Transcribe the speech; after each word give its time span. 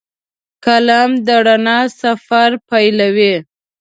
قلم 0.65 1.09
د 1.25 1.27
رڼا 1.45 1.79
سفر 2.01 2.49
پیلوي 2.69 3.35